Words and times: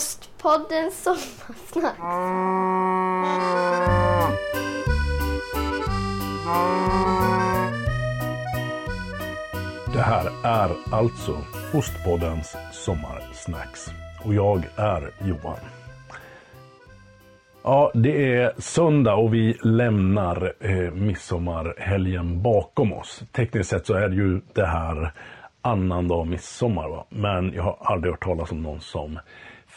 Ostpodden 0.00 0.90
Sommarsnack. 0.90 1.98
Det 9.92 10.02
här 10.02 10.30
är 10.44 10.70
alltså 10.92 11.38
Ostpoddens 11.74 12.56
Sommarsnacks. 12.72 13.90
Och 14.24 14.34
jag 14.34 14.64
är 14.76 15.10
Johan. 15.28 15.56
Ja, 17.62 17.90
det 17.94 18.34
är 18.34 18.52
söndag 18.58 19.14
och 19.14 19.34
vi 19.34 19.56
lämnar 19.62 20.52
eh, 20.60 20.92
midsommarhelgen 20.92 22.42
bakom 22.42 22.92
oss. 22.92 23.22
Tekniskt 23.32 23.70
sett 23.70 23.86
så 23.86 23.94
är 23.94 24.08
det 24.08 24.16
ju 24.16 24.40
det 24.52 24.66
här 24.66 25.12
annandag 25.62 26.24
midsommar. 26.24 26.88
Va? 26.88 27.06
Men 27.08 27.52
jag 27.52 27.62
har 27.62 27.76
aldrig 27.80 28.12
hört 28.12 28.24
talas 28.24 28.52
om 28.52 28.62
någon 28.62 28.80
som 28.80 29.18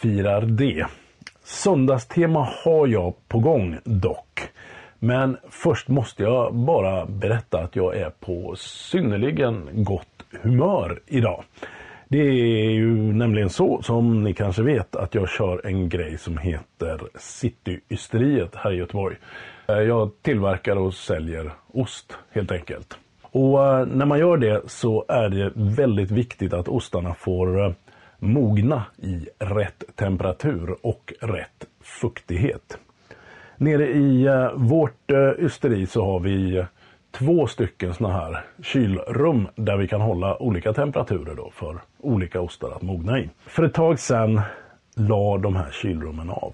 firar 0.04 0.42
det. 0.42 0.86
Söndagstema 1.44 2.48
har 2.64 2.88
jag 2.88 3.14
på 3.28 3.39
gång 3.39 3.78
dock. 3.84 4.42
Men 5.00 5.38
först 5.50 5.88
måste 5.88 6.24
jag 6.24 6.56
bara 6.56 7.06
berätta 7.06 7.60
att 7.60 7.75
jag 7.75 7.96
är 7.96 8.10
på 8.10 8.56
synnerligen 8.58 9.70
gott 9.74 10.25
humör 10.42 11.00
idag. 11.08 11.44
Det 12.08 12.20
är 12.20 12.71
ju 12.71 12.96
nämligen 13.14 13.50
så 13.50 13.82
som 13.82 14.24
ni 14.24 14.34
kanske 14.34 14.64
vet 14.64 14.96
att 14.96 15.16
jag 15.16 15.30
kör 15.30 15.68
en 15.68 15.89
grej 15.89 16.18
som 16.18 16.38
heter 16.38 17.02
Cityysteriet 17.16 18.56
här 18.56 18.74
i 18.74 18.78
Göteborg. 18.78 19.16
Jag 19.68 20.11
tillverkar 20.22 20.75
och 20.75 20.94
säljer 20.94 21.52
ost 21.74 22.18
helt 22.32 22.52
enkelt. 22.52 22.97
Och 23.22 23.66
eh, 23.68 23.86
när 23.86 24.06
man 24.06 24.20
gör 24.20 24.38
det 24.38 24.61
så 24.68 25.06
är 25.08 25.30
det 25.30 25.52
väldigt 25.56 26.11
viktigt 26.11 26.54
att 26.54 26.68
ostarna 26.68 27.14
får 27.14 27.66
eh, 27.66 27.72
mogna 28.23 28.83
i 28.97 29.27
rätt 29.39 29.83
temperatur 29.95 30.75
och 30.82 31.13
rätt 31.21 31.68
fuktighet. 31.82 32.77
Nere 33.58 33.88
i 33.88 34.25
eh, 34.25 34.52
vårt 34.55 35.11
eh, 35.11 35.45
ysteri 35.45 35.85
så 35.85 36.05
har 36.05 36.19
vi 36.19 36.57
eh, 36.57 36.65
två 37.11 37.47
stycken 37.47 37.93
såna 37.93 38.13
här 38.13 38.45
kylrum 38.61 39.47
där 39.55 39.77
vi 39.77 39.88
kan 39.88 40.02
hålla 40.02 40.41
olika 40.41 40.73
temperaturer 40.73 41.35
då 41.35 41.52
för 41.53 41.77
olika 41.99 42.41
ostar 42.41 42.71
att 42.71 42.81
mogna 42.81 43.19
i. 43.19 43.30
För 43.45 43.63
ett 43.63 43.73
tag 43.73 43.99
sedan 43.99 44.41
la 44.95 45.37
de 45.37 45.55
här 45.55 45.71
kylrummen 45.71 46.30
av. 46.30 46.53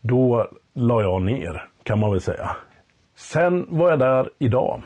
Då 0.00 0.48
la 0.72 1.02
jag 1.02 1.22
ner 1.22 1.64
kan 1.82 1.98
man 1.98 2.10
väl 2.10 2.20
säga. 2.20 2.56
Sen 3.14 3.66
var 3.68 3.90
jag 3.90 3.98
där 3.98 4.30
idag 4.38 4.82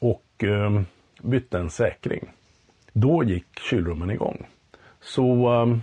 och 0.00 0.44
bytte 1.22 1.58
en 1.58 1.70
säkring. 1.70 2.24
Då 2.92 3.24
gick 3.24 3.60
kylrummen 3.60 4.10
igång. 4.10 4.46
Så 5.04 5.48
ehm, 5.48 5.82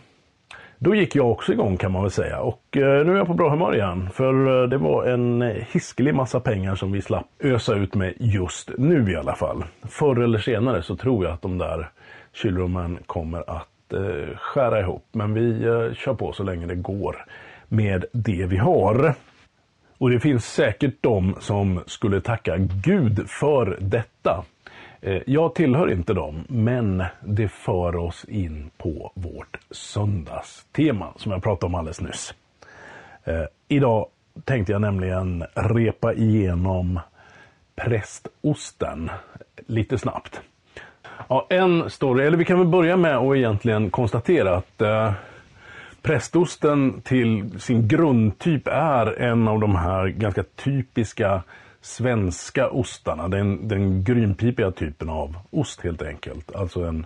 då 0.77 0.95
gick 0.95 1.16
jag 1.16 1.31
också 1.31 1.52
igång 1.52 1.77
kan 1.77 1.91
man 1.91 2.02
väl 2.02 2.11
säga 2.11 2.39
och 2.39 2.77
eh, 2.77 3.05
nu 3.05 3.14
är 3.14 3.17
jag 3.17 3.27
på 3.27 3.33
bra 3.33 3.50
humör 3.50 3.75
igen. 3.75 4.09
För 4.14 4.64
eh, 4.64 4.69
det 4.69 4.77
var 4.77 5.05
en 5.05 5.41
hiskelig 5.72 6.16
massa 6.16 6.39
pengar 6.39 6.75
som 6.75 6.91
vi 6.91 7.02
slapp 7.02 7.27
ösa 7.39 7.75
ut 7.75 7.95
med 7.95 8.14
just 8.19 8.72
nu 8.77 9.11
i 9.11 9.16
alla 9.16 9.36
fall. 9.36 9.64
Förr 9.89 10.23
eller 10.23 10.39
senare 10.39 10.83
så 10.83 10.95
tror 10.95 11.25
jag 11.25 11.33
att 11.33 11.42
de 11.42 11.58
där 11.58 11.89
kylrummen 12.33 12.99
kommer 13.05 13.49
att 13.58 13.94
eh, 13.94 14.38
skära 14.38 14.80
ihop. 14.80 15.05
Men 15.11 15.33
vi 15.33 15.64
kör 15.95 16.14
på 16.14 16.33
så 16.33 16.44
länge 16.44 16.66
det 16.66 16.75
går 16.75 17.25
med 17.67 18.05
det 18.11 18.45
vi 18.45 18.58
har. 18.58 19.14
Och 19.97 20.09
det 20.09 20.19
finns 20.19 20.45
säkert 20.45 20.95
de 21.02 21.36
som 21.39 21.83
skulle 21.86 22.22
tacka 22.22 22.58
Gud 22.58 23.30
för 23.30 23.77
detta. 23.81 24.44
Eh, 25.02 25.22
jag 25.26 25.56
tillhör 25.56 25.92
inte 25.92 26.14
dem, 26.14 26.44
men 26.50 27.04
det 27.22 27.48
för 27.48 27.96
oss 27.96 28.26
in 28.26 28.70
på 28.78 29.12
vårt 29.16 29.58
söndagstema 29.72 31.14
som 31.16 31.32
jag 31.32 31.44
pratade 31.44 31.66
om 31.66 31.76
alldeles 31.76 32.02
nyss. 32.02 32.34
Eh, 33.24 33.44
idag 33.68 34.08
tänkte 34.46 34.72
jag 34.72 34.82
nämligen 34.82 35.46
repa 35.54 36.14
igenom 36.14 37.00
prästosten 37.76 39.10
lite 39.67 39.98
snabbt. 39.98 40.42
Ja, 41.28 41.48
en 41.50 41.90
story, 41.90 42.26
eller 42.26 42.38
vi 42.38 42.45
kan 42.45 42.60
väl 42.60 42.67
börja 42.67 42.98
med 42.98 43.17
att 43.17 43.36
egentligen 43.36 43.90
konstatera 43.90 44.56
att 44.56 44.82
eh, 44.82 45.14
prästosten 46.02 47.02
till 47.02 47.60
sin 47.60 47.88
grundtyp 47.88 48.67
är 48.67 49.22
en 49.22 49.48
av 49.48 49.60
de 49.60 49.76
här 49.76 50.08
ganska 50.08 50.44
typiska 50.44 51.44
svenska 51.81 52.69
ostarna. 52.69 53.27
Den, 53.27 53.67
den 53.67 54.03
grynpipiga 54.03 54.71
typen 54.71 55.09
av 55.09 55.36
ost 55.49 55.81
helt 55.81 56.02
enkelt. 56.02 56.55
Alltså 56.55 56.83
en 56.83 57.05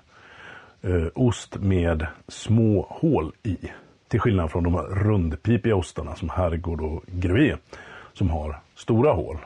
eh, 0.81 1.07
ost 1.15 1.57
med 1.57 2.07
små 2.27 2.87
hål 2.89 3.31
i. 3.43 3.57
Till 4.07 4.19
skillnad 4.19 4.51
från 4.51 4.63
de 4.63 4.77
rundpipiga 4.77 5.75
ostarna 5.75 6.15
som 6.15 6.29
Herrgård 6.29 6.81
och 6.81 7.03
Grevé 7.07 7.57
som 8.13 8.29
har 8.29 8.59
stora 8.75 9.13
hål. 9.13 9.37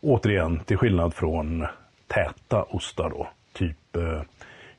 Återigen 0.00 0.60
till 0.60 0.76
skillnad 0.76 1.14
från 1.14 1.66
täta 2.06 2.62
ostar 2.62 3.10
då. 3.10 3.28
Typ 3.52 3.96
eh, 3.96 4.22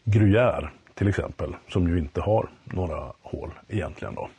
Gruyère 0.03 0.69
till 0.93 1.07
exempel. 1.07 1.55
Som 1.67 1.87
ju 1.87 1.99
inte 1.99 2.21
har 2.21 2.49
några 2.63 3.13
hål 3.21 3.51
egentligen 3.67 4.15
då. 4.15 4.29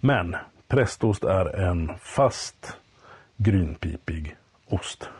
Men 0.00 0.36
prästost 0.68 1.24
är 1.24 1.60
en 1.60 1.92
fast 2.00 2.76
grynpipig 3.36 4.36
ost. 4.72 5.10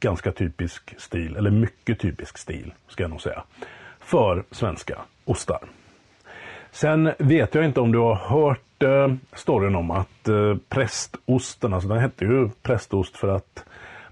Ganska 0.00 0.32
typisk 0.32 1.00
stil, 1.00 1.36
eller 1.36 1.50
mycket 1.50 1.98
typisk 2.00 2.38
stil 2.38 2.72
ska 2.88 3.02
jag 3.02 3.10
nog 3.10 3.20
säga. 3.20 3.42
För 4.00 4.44
svenska 4.50 4.98
ostar. 5.24 5.60
Sen 6.70 7.12
vet 7.18 7.54
jag 7.54 7.64
inte 7.64 7.80
om 7.80 7.92
du 7.92 7.98
har 7.98 8.14
hört 8.14 8.82
eh, 8.82 9.14
storyn 9.32 9.74
om 9.74 9.90
att 9.90 10.28
eh, 10.28 10.56
prästosten, 10.68 11.74
alltså 11.74 11.88
den 11.88 11.98
hette 11.98 12.24
ju 12.24 12.50
prästost 12.62 13.16
för 13.16 13.28
att 13.28 13.64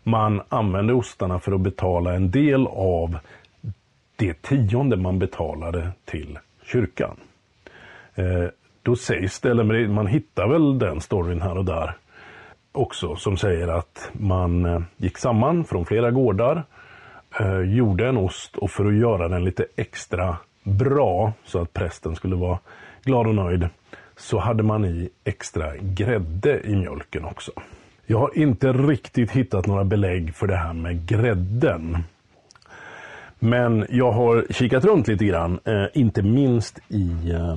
man 0.02 0.42
använde 0.48 0.92
ostarna 0.92 1.38
för 1.38 1.52
att 1.52 1.60
betala 1.60 2.14
en 2.14 2.30
del 2.30 2.66
av 2.66 3.18
det 4.16 4.42
tionde 4.42 4.96
man 4.96 5.18
betalade 5.18 5.90
till 6.04 6.38
kyrkan. 6.62 7.16
Eh, 8.14 8.44
då 8.82 8.96
sägs 8.96 9.40
det, 9.40 9.50
eller 9.50 9.88
man 9.88 10.06
hittar 10.06 10.48
väl 10.48 10.78
den 10.78 11.00
storyn 11.00 11.42
här 11.42 11.58
och 11.58 11.64
där, 11.64 11.96
också 12.76 13.16
som 13.16 13.36
säger 13.36 13.68
att 13.68 14.10
man 14.12 14.64
eh, 14.64 14.80
gick 14.96 15.18
samman 15.18 15.64
från 15.64 15.86
flera 15.86 16.10
gårdar, 16.10 16.64
eh, 17.40 17.60
gjorde 17.60 18.08
en 18.08 18.16
ost 18.16 18.56
och 18.56 18.70
för 18.70 18.84
att 18.84 18.94
göra 18.94 19.28
den 19.28 19.44
lite 19.44 19.66
extra 19.76 20.36
bra 20.62 21.32
så 21.44 21.62
att 21.62 21.72
prästen 21.72 22.16
skulle 22.16 22.36
vara 22.36 22.58
glad 23.04 23.26
och 23.26 23.34
nöjd 23.34 23.68
så 24.16 24.38
hade 24.38 24.62
man 24.62 24.84
i 24.84 25.08
extra 25.24 25.76
grädde 25.76 26.60
i 26.60 26.76
mjölken 26.76 27.24
också. 27.24 27.52
Jag 28.06 28.18
har 28.18 28.38
inte 28.38 28.72
riktigt 28.72 29.30
hittat 29.30 29.66
några 29.66 29.84
belägg 29.84 30.34
för 30.34 30.46
det 30.46 30.56
här 30.56 30.72
med 30.72 31.06
grädden. 31.06 31.98
Men 33.38 33.86
jag 33.90 34.12
har 34.12 34.46
kikat 34.50 34.84
runt 34.84 35.08
lite 35.08 35.24
grann, 35.24 35.60
eh, 35.64 35.84
inte 35.94 36.22
minst 36.22 36.78
i 36.88 37.30
eh, 37.30 37.56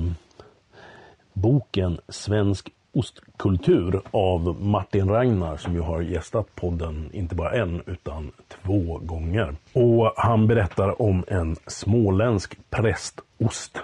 boken 1.32 1.98
Svensk 2.08 2.70
ostkultur 2.92 4.00
av 4.10 4.62
Martin 4.62 5.08
Ragnar 5.08 5.56
som 5.56 5.74
ju 5.74 5.80
har 5.80 6.00
gästat 6.00 6.54
podden 6.54 7.10
inte 7.12 7.34
bara 7.34 7.50
en 7.50 7.82
utan 7.86 8.32
två 8.48 8.98
gånger. 9.02 9.54
Och 9.72 10.12
han 10.16 10.46
berättar 10.46 11.02
om 11.02 11.24
en 11.28 11.56
småländsk 11.66 12.58
prästost. 12.70 13.82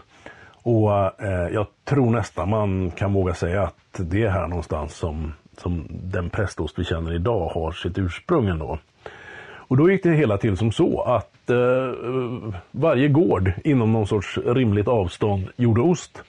Och 0.62 1.22
eh, 1.22 1.48
jag 1.52 1.66
tror 1.84 2.10
nästan 2.10 2.50
man 2.50 2.90
kan 2.90 3.12
våga 3.12 3.34
säga 3.34 3.62
att 3.62 3.76
det 3.96 4.22
är 4.22 4.30
här 4.30 4.48
någonstans 4.48 4.96
som, 4.96 5.32
som 5.58 5.86
den 5.90 6.30
prästost 6.30 6.78
vi 6.78 6.84
känner 6.84 7.14
idag 7.14 7.48
har 7.48 7.72
sitt 7.72 7.98
ursprung 7.98 8.48
ändå. 8.48 8.78
Och 9.68 9.76
då 9.76 9.90
gick 9.90 10.02
det 10.02 10.14
hela 10.14 10.38
till 10.38 10.56
som 10.56 10.72
så 10.72 11.02
att 11.02 11.50
eh, 11.50 12.56
varje 12.70 13.08
gård 13.08 13.52
inom 13.64 13.92
någon 13.92 14.06
sorts 14.06 14.38
rimligt 14.38 14.88
avstånd 14.88 15.48
gjorde 15.56 15.80
ost. 15.80 16.22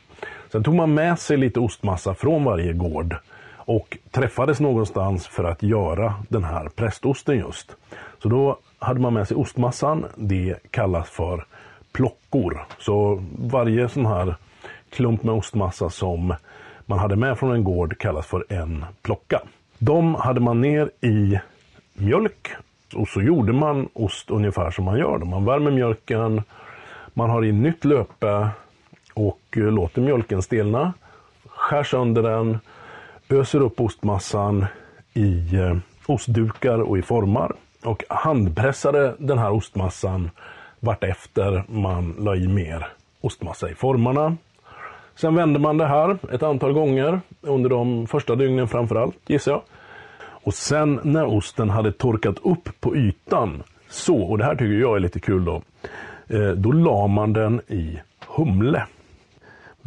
Sen 0.51 0.63
tog 0.63 0.75
man 0.75 0.93
med 0.93 1.19
sig 1.19 1.37
lite 1.37 1.59
ostmassa 1.59 2.13
från 2.13 2.43
varje 2.43 2.73
gård 2.73 3.15
och 3.55 3.97
träffades 4.11 4.59
någonstans 4.59 5.27
för 5.27 5.43
att 5.43 5.63
göra 5.63 6.13
den 6.29 6.43
här 6.43 6.69
prästosten 6.75 7.37
just. 7.37 7.75
Så 8.21 8.29
då 8.29 8.57
hade 8.79 8.99
man 8.99 9.13
med 9.13 9.27
sig 9.27 9.37
ostmassan, 9.37 10.05
det 10.15 10.55
kallas 10.71 11.09
för 11.09 11.45
plockor. 11.91 12.65
Så 12.79 13.23
varje 13.39 13.89
sån 13.89 14.05
här 14.05 14.35
klump 14.89 15.23
med 15.23 15.35
ostmassa 15.35 15.89
som 15.89 16.33
man 16.85 16.99
hade 16.99 17.15
med 17.15 17.39
från 17.39 17.51
en 17.51 17.63
gård 17.63 17.97
kallas 17.97 18.27
för 18.27 18.45
en 18.49 18.85
plocka. 19.01 19.41
De 19.77 20.15
hade 20.15 20.39
man 20.39 20.61
ner 20.61 20.91
i 21.01 21.39
mjölk 21.93 22.49
och 22.95 23.07
så 23.07 23.21
gjorde 23.21 23.53
man 23.53 23.89
ost 23.93 24.29
ungefär 24.29 24.71
som 24.71 24.85
man 24.85 24.99
gör. 24.99 25.17
Man 25.17 25.45
värmer 25.45 25.71
mjölken, 25.71 26.41
man 27.13 27.29
har 27.29 27.45
i 27.45 27.51
nytt 27.51 27.85
löpe, 27.85 28.49
och 29.17 29.57
eh, 29.57 29.63
låter 29.63 30.01
mjölken 30.01 30.41
stelna. 30.41 30.93
Skär 31.47 31.83
sönder 31.83 32.23
den, 32.23 32.59
öser 33.29 33.61
upp 33.61 33.81
ostmassan 33.81 34.65
i 35.13 35.55
eh, 35.55 35.77
ostdukar 36.05 36.81
och 36.81 36.97
i 36.97 37.01
formar 37.01 37.53
och 37.83 38.03
handpressade 38.09 39.15
den 39.19 39.37
här 39.37 39.51
ostmassan 39.51 40.29
vartefter 40.79 41.63
man 41.67 42.15
la 42.19 42.35
i 42.35 42.47
mer 42.47 42.87
ostmassa 43.21 43.69
i 43.69 43.75
formarna. 43.75 44.37
Sen 45.15 45.35
vände 45.35 45.59
man 45.59 45.77
det 45.77 45.87
här 45.87 46.17
ett 46.31 46.43
antal 46.43 46.73
gånger 46.73 47.21
under 47.41 47.69
de 47.69 48.07
första 48.07 48.35
dygnen 48.35 48.67
framförallt, 48.67 49.15
gissar 49.27 49.51
jag. 49.51 49.61
Och 50.19 50.53
sen 50.53 50.99
när 51.03 51.25
osten 51.25 51.69
hade 51.69 51.91
torkat 51.91 52.35
upp 52.43 52.69
på 52.79 52.95
ytan, 52.95 53.63
så, 53.89 54.21
och 54.21 54.37
det 54.37 54.43
här 54.43 54.55
tycker 54.55 54.79
jag 54.79 54.95
är 54.95 54.99
lite 54.99 55.19
kul 55.19 55.45
då, 55.45 55.61
eh, 56.27 56.49
då 56.49 56.71
la 56.71 57.07
man 57.07 57.33
den 57.33 57.61
i 57.67 57.99
humle. 58.27 58.83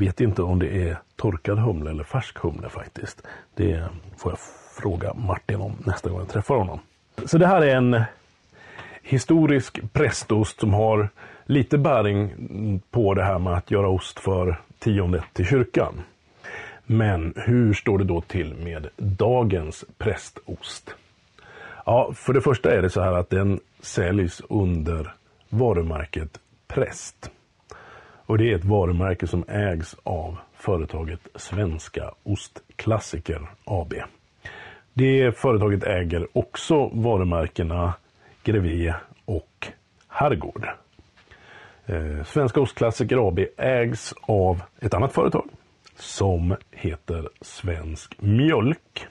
Vet 0.00 0.20
inte 0.20 0.42
om 0.42 0.58
det 0.58 0.88
är 0.88 0.98
torkad 1.16 1.58
humle 1.58 1.90
eller 1.90 2.04
färsk 2.04 2.38
humle 2.38 2.68
faktiskt. 2.68 3.22
Det 3.54 3.88
får 4.16 4.32
jag 4.32 4.38
fråga 4.82 5.14
Martin 5.14 5.60
om 5.60 5.76
nästa 5.84 6.10
gång 6.10 6.18
jag 6.18 6.28
träffar 6.28 6.54
honom. 6.54 6.80
Så 7.24 7.38
det 7.38 7.46
här 7.46 7.62
är 7.62 7.76
en 7.76 8.02
historisk 9.02 9.92
prästost 9.92 10.60
som 10.60 10.74
har 10.74 11.08
lite 11.44 11.78
bäring 11.78 12.32
på 12.90 13.14
det 13.14 13.24
här 13.24 13.38
med 13.38 13.54
att 13.54 13.70
göra 13.70 13.88
ost 13.88 14.20
för 14.20 14.60
tiondet 14.78 15.24
till 15.32 15.46
kyrkan. 15.46 15.94
Men 16.86 17.34
hur 17.36 17.74
står 17.74 17.98
det 17.98 18.04
då 18.04 18.20
till 18.20 18.54
med 18.54 18.88
dagens 18.96 19.84
prästost? 19.98 20.94
Ja, 21.86 22.12
för 22.14 22.32
det 22.32 22.40
första 22.40 22.74
är 22.74 22.82
det 22.82 22.90
så 22.90 23.00
här 23.00 23.12
att 23.12 23.30
den 23.30 23.60
säljs 23.80 24.42
under 24.48 25.14
varumärket 25.48 26.38
Präst. 26.68 27.30
Och 28.30 28.38
det 28.38 28.50
är 28.50 28.54
ett 28.54 28.64
varumärke 28.64 29.26
som 29.26 29.44
ägs 29.48 29.96
av 30.02 30.38
företaget 30.54 31.20
Svenska 31.34 32.10
Ostklassiker 32.22 33.50
AB. 33.64 33.94
Det 34.94 35.38
företaget 35.38 35.84
äger 35.84 36.26
också 36.32 36.90
varumärkena 36.92 37.94
Grevé 38.44 38.94
och 39.24 39.68
Herrgård. 40.08 40.68
Eh, 41.86 42.24
Svenska 42.24 42.60
Ostklassiker 42.60 43.28
AB 43.28 43.38
ägs 43.56 44.14
av 44.20 44.62
ett 44.80 44.94
annat 44.94 45.12
företag 45.12 45.48
som 45.96 46.56
heter 46.70 47.28
Svensk 47.40 48.16
Mjölk. 48.20 49.06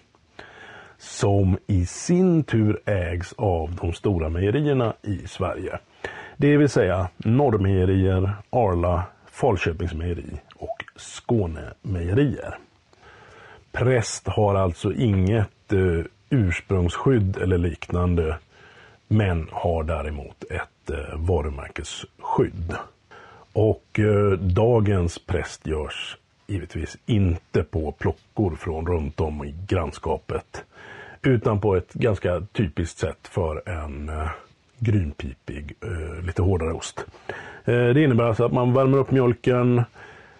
Som 0.98 1.57
i 1.68 1.86
sin 1.86 2.44
tur 2.44 2.81
ägs 2.86 3.33
av 3.33 3.75
de 3.81 3.94
stora 3.94 4.30
mejerierna 4.30 4.94
i 5.01 5.27
Sverige. 5.27 5.80
Det 6.41 6.57
vill 6.57 6.69
säga 6.69 7.09
Norrmejerier, 7.18 8.33
Arla, 8.50 9.03
Falköpingsmejeri 9.31 10.39
och 10.56 10.83
Skånemejerier. 10.95 12.57
Präst 13.71 14.27
har 14.27 14.56
alltså 14.56 14.94
inget 14.94 15.74
eh, 15.74 16.06
ursprungsskydd 16.30 17.38
eller 17.38 17.57
liknande 17.57 18.38
men 19.07 19.47
har 19.51 19.83
däremot 19.83 20.44
ett 20.44 20.89
eh, 20.89 21.18
varumärkesskydd. 21.18 22.75
Och 23.53 24.00
eh, 24.00 24.31
dagens 24.39 25.19
präst 25.19 25.68
görs 25.68 26.18
givetvis 26.47 26.97
inte 27.06 27.63
på 27.63 27.91
plockor 27.91 28.56
från 28.56 28.88
runt 28.88 29.19
om 29.19 29.45
i 29.45 29.56
grannskapet. 29.68 30.63
Utan 31.21 31.62
på 31.62 31.75
ett 31.75 31.94
ganska 31.94 32.41
typiskt 32.53 33.00
sätt 33.00 33.27
för 33.27 33.69
en 33.69 34.09
eh, 34.09 34.30
grynpipig, 34.80 35.76
eh, 35.81 36.26
lite 36.26 36.42
hårdare 36.42 36.74
ost. 36.74 37.06
Eh, 37.66 37.74
det 37.74 38.04
innebär 38.04 38.24
alltså 38.24 38.46
att 38.46 38.52
man 38.52 38.74
värmer 38.74 38.98
upp 38.98 39.12
mjölken, 39.12 39.84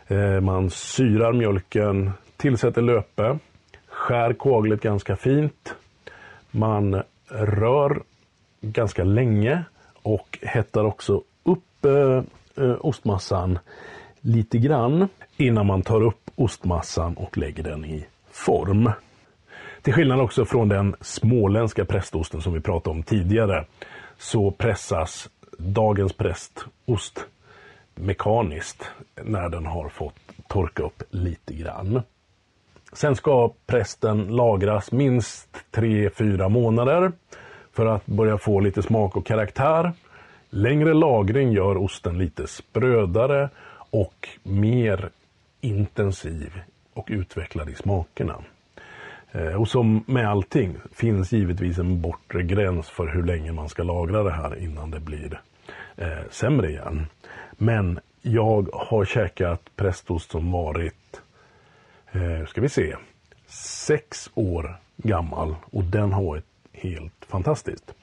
eh, 0.08 0.42
man 0.42 0.70
syrar 0.70 1.34
mjölken, 1.34 2.12
tillsätter 2.38 2.82
löpe, 2.82 3.38
skär 3.88 4.36
kaglet 4.40 4.82
ganska 4.82 5.16
fint. 5.16 5.76
Man 6.52 7.02
rör 7.30 8.02
ganska 8.62 9.04
länge 9.04 9.64
och 10.04 10.40
hettar 10.42 10.84
också 10.84 11.22
upp 11.44 11.86
ostmassan 12.80 13.60
lite 14.22 14.58
grann 14.58 15.08
innan 15.38 15.66
man 15.66 15.82
tar 15.82 16.02
upp 16.02 16.32
ostmassan 16.36 17.14
och 17.14 17.38
lägger 17.38 17.64
den 17.64 17.86
i 17.86 18.06
form. 18.32 18.92
Till 19.82 19.94
skillnad 19.94 20.22
också 20.22 20.46
från 20.46 20.70
den 20.70 20.96
småländska 21.02 21.86
prästosten 21.86 22.42
som 22.42 22.54
vi 22.54 22.60
pratade 22.60 22.96
om 22.96 23.04
tidigare 23.04 23.66
så 24.20 24.52
pressas 24.52 25.30
dagens 25.58 26.14
prästost 26.14 27.26
mekaniskt 27.96 28.84
när 29.24 29.50
den 29.50 29.66
har 29.66 29.90
fått 29.90 30.16
torka 30.48 30.84
upp 30.84 31.04
lite 31.10 31.54
grann. 31.54 32.02
Sen 32.94 33.16
ska 33.16 33.54
prästen 33.66 34.36
lagras 34.36 34.92
minst 34.92 35.58
3-4 35.72 36.50
månader 36.50 37.12
för 37.74 37.86
att 37.86 38.06
börja 38.06 38.38
få 38.38 38.60
lite 38.60 38.82
smak 38.82 39.18
och 39.18 39.26
karaktär. 39.26 39.92
Längre 40.50 40.94
lagring 40.94 41.52
gör 41.52 41.78
osten 41.78 42.18
lite 42.18 42.48
sprödare 42.48 43.50
och 43.90 44.30
mer 44.44 45.10
intensiv 45.62 46.62
och 46.94 47.08
utvecklad 47.12 47.70
i 47.70 47.76
smakerna. 47.76 48.36
Eh, 49.32 49.62
och 49.62 49.68
som 49.68 50.04
med 50.08 50.30
allting 50.30 50.76
finns 50.94 51.32
givetvis 51.32 51.78
en 51.78 52.02
bortre 52.02 52.44
gräns 52.44 52.90
för 52.90 53.08
hur 53.08 53.24
länge 53.24 53.52
man 53.52 53.70
ska 53.70 53.84
lagra 53.84 54.24
det 54.24 54.32
här 54.32 54.64
innan 54.64 54.92
det 54.92 55.00
blir 55.00 55.42
eh, 55.98 56.30
sämre 56.30 56.70
igen. 56.70 57.08
Men 57.52 58.00
jag 58.22 58.70
har 58.74 59.06
käkat 59.06 59.62
prästost 59.76 60.32
som 60.32 60.52
varit, 60.52 61.22
eh, 62.12 62.46
ska 62.48 62.62
vi 62.62 62.70
se, 62.70 62.96
sex 63.88 64.30
år 64.34 64.80
gammal 64.98 65.56
och 65.72 65.84
den 65.84 66.14
har 66.14 66.24
varit 66.24 66.46
helt 66.74 67.26
fantastiskt. 67.28 67.94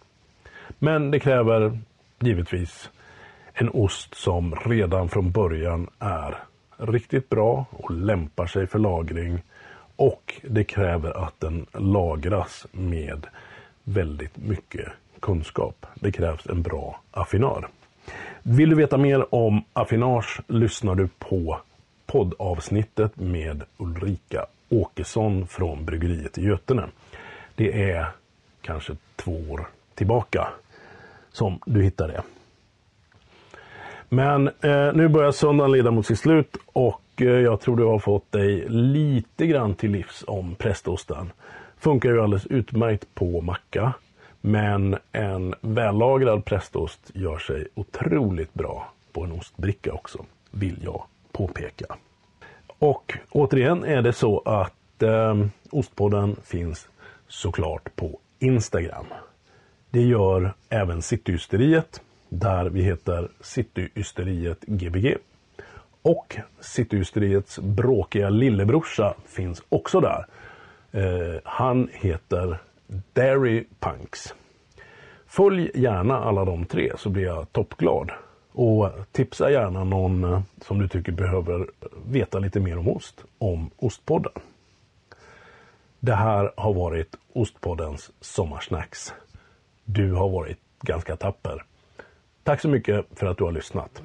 Men 0.79 1.11
det 1.11 1.21
kräver 1.21 1.79
givetvis 2.21 2.91
en 3.53 3.71
ost 3.73 4.15
som 4.15 4.55
redan 4.55 5.09
från 5.09 5.31
början 5.31 5.91
är 5.99 6.39
riktigt 6.77 7.29
bra 7.29 7.67
och 7.71 7.91
lämpar 7.91 8.47
sig 8.47 8.67
för 8.67 8.79
lagring. 8.79 9.43
Och 9.97 10.41
det 10.43 10.65
kräver 10.65 11.25
att 11.27 11.41
den 11.41 11.67
lagras 11.73 12.67
med 12.73 13.27
väldigt 13.85 14.37
mycket 14.37 14.89
kunskap. 15.21 15.87
Det 15.95 16.13
krävs 16.13 16.47
en 16.47 16.63
bra 16.63 17.01
affinör. 17.11 17.69
Vill 18.43 18.71
du 18.71 18.77
veta 18.77 18.99
mer 18.99 19.35
om 19.35 19.65
affinage 19.73 20.41
lyssnar 20.47 20.95
du 20.95 21.09
på 21.19 21.61
poddavsnittet 22.07 23.17
med 23.17 23.63
Ulrika 23.77 24.47
Åkesson 24.69 25.47
från 25.47 25.85
bryggeriet 25.85 26.39
i 26.39 26.43
Götene. 26.43 26.87
Det 27.55 27.91
är 27.91 28.07
kanske 28.61 28.97
två 29.17 29.33
år 29.51 29.69
tillbaka 29.95 30.49
som 31.33 31.59
du 31.67 31.83
hittar 31.83 32.09
det. 32.09 32.23
Men 34.09 34.49
eh, 34.49 34.93
nu 34.95 35.09
börjar 35.09 35.33
söndagen 35.33 35.73
leda 35.73 35.91
mot 35.91 36.07
sitt 36.07 36.19
slut 36.19 36.57
och 36.67 37.01
Eh, 37.21 37.29
jag 37.29 37.61
tror 37.61 37.77
du 37.77 37.85
har 37.85 37.99
fått 37.99 38.33
dig 38.33 38.69
lite 38.69 39.47
grann 39.47 39.75
till 39.75 39.91
livs 39.91 40.25
om 40.27 40.55
prästosten. 40.55 41.33
Funkar 41.79 42.11
ju 42.11 42.21
alldeles 42.21 42.47
utmärkt 42.47 43.15
på 43.15 43.41
macka. 43.41 43.93
Men 44.41 44.97
en 45.13 45.55
vällagrad 45.61 46.45
prästost 46.45 47.11
gör 47.15 47.39
sig 47.39 47.69
otroligt 47.75 48.55
bra 48.55 48.93
på 49.13 49.25
en 49.25 49.33
ostbricka 49.33 49.93
också, 49.93 50.25
vill 50.51 50.79
jag 50.85 51.05
påpeka. 51.33 51.97
Och 52.79 53.19
återigen 53.31 53.85
är 53.85 54.03
det 54.03 54.13
så 54.13 54.43
att 54.45 55.03
eh, 55.03 55.35
Ostpodden 55.71 56.37
finns 56.45 56.89
såklart 57.29 57.97
på 57.97 58.19
Instagram. 58.39 59.07
Det 59.91 60.03
gör 60.03 60.55
även 60.69 61.03
Cityysteriet 61.03 62.01
där 62.29 62.65
vi 62.65 62.83
heter 62.83 63.29
Cityysteriet 63.41 64.61
Gbg. 64.61 65.17
Och 66.07 66.37
Cityhysteriets 66.61 67.59
bråkiga 67.59 68.31
lillebrorsa 68.31 69.15
finns 69.25 69.63
också 69.69 70.01
där. 70.01 70.27
Eh, 70.93 71.41
han 71.45 71.89
heter 71.93 72.59
Dairy 73.13 73.65
Punks. 73.81 74.35
Följ 75.27 75.71
gärna 75.75 76.19
alla 76.19 76.45
de 76.45 76.65
tre 76.65 76.93
så 76.97 77.09
blir 77.09 77.25
jag 77.25 77.53
toppglad. 77.53 78.11
Och 78.53 78.91
tipsa 79.13 79.51
gärna 79.51 79.85
någon 79.85 80.25
eh, 80.25 80.41
som 80.61 80.79
du 80.79 80.89
tycker 80.89 81.13
behöver 81.13 81.67
veta 82.07 82.39
lite 82.39 82.61
mer 82.61 82.79
om 82.79 82.89
ost, 82.89 83.25
om 83.39 83.71
Ostpodden. 83.77 84.33
Det 86.01 86.15
här 86.15 86.53
har 86.57 86.75
varit 86.75 87.17
Ostpoddens 87.33 88.11
sommarsnacks. 88.21 89.15
Du 89.85 90.13
har 90.13 90.29
varit 90.29 90.59
ganska 90.81 91.17
tapper. 91.17 91.65
Tack 92.47 92.61
så 92.61 92.69
mycket 92.69 93.07
för 93.15 93.27
att 93.27 93.39
du 93.39 93.45
har 93.45 93.53
lyssnat. 93.53 94.03